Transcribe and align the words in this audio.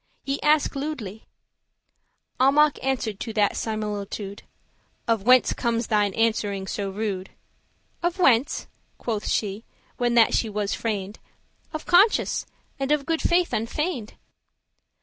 ye 0.25 0.39
aske 0.41 0.73
lewedly."* 0.73 1.25
*ignorantly 1.25 1.27
Almach 2.39 2.79
answer'd 2.83 3.19
to 3.19 3.33
that 3.33 3.55
similitude, 3.55 4.41
"Of 5.07 5.27
whence 5.27 5.53
comes 5.53 5.85
thine 5.85 6.15
answering 6.15 6.65
so 6.65 6.89
rude?" 6.89 7.29
"Of 8.01 8.17
whence?" 8.17 8.65
quoth 8.97 9.27
she, 9.27 9.63
when 9.97 10.15
that 10.15 10.33
she 10.33 10.49
was 10.49 10.73
freined,* 10.73 11.19
*asked 11.67 11.75
"Of 11.75 11.85
conscience, 11.85 12.47
and 12.79 12.91
of 12.91 13.05
good 13.05 13.21
faith 13.21 13.53
unfeigned." 13.53 14.15